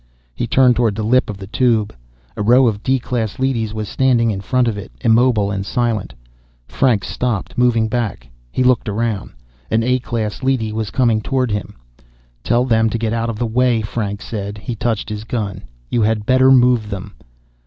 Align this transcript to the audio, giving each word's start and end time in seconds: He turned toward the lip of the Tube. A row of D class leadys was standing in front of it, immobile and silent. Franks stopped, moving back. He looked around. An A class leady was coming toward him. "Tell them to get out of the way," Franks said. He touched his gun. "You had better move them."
He 0.33 0.47
turned 0.47 0.75
toward 0.77 0.95
the 0.95 1.03
lip 1.03 1.29
of 1.29 1.37
the 1.37 1.45
Tube. 1.45 1.95
A 2.35 2.41
row 2.41 2.65
of 2.65 2.81
D 2.81 2.97
class 2.97 3.37
leadys 3.37 3.71
was 3.71 3.87
standing 3.87 4.31
in 4.31 4.41
front 4.41 4.67
of 4.67 4.75
it, 4.75 4.91
immobile 5.01 5.51
and 5.51 5.63
silent. 5.63 6.15
Franks 6.67 7.07
stopped, 7.07 7.55
moving 7.55 7.87
back. 7.87 8.27
He 8.51 8.63
looked 8.63 8.89
around. 8.89 9.31
An 9.69 9.83
A 9.83 9.99
class 9.99 10.41
leady 10.41 10.71
was 10.71 10.89
coming 10.89 11.21
toward 11.21 11.51
him. 11.51 11.75
"Tell 12.43 12.65
them 12.65 12.89
to 12.89 12.97
get 12.97 13.13
out 13.13 13.29
of 13.29 13.37
the 13.37 13.45
way," 13.45 13.83
Franks 13.83 14.25
said. 14.25 14.57
He 14.57 14.73
touched 14.75 15.07
his 15.07 15.23
gun. 15.23 15.61
"You 15.91 16.01
had 16.01 16.25
better 16.25 16.49
move 16.51 16.89
them." 16.89 17.13